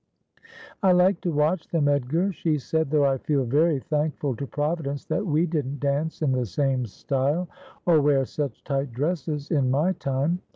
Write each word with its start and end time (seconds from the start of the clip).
'I 0.81 0.93
like 0.93 1.21
to 1.21 1.31
watch 1.31 1.67
them, 1.69 1.87
Edgar,' 1.87 2.33
she 2.33 2.57
said,' 2.57 2.89
though 2.89 3.05
I 3.05 3.19
feel 3.19 3.45
very 3.45 3.79
thankful 3.79 4.35
to 4.37 4.47
Providence 4.47 5.05
that 5.05 5.27
we 5.27 5.45
didn't 5.45 5.79
dance 5.79 6.23
in 6.23 6.31
the 6.31 6.47
same 6.47 6.87
style, 6.87 7.47
or 7.85 8.01
wear 8.01 8.25
such 8.25 8.63
tight 8.63 8.93
dresses, 8.93 9.51
in 9.51 9.69
my 9.69 9.91
time. 9.91 10.41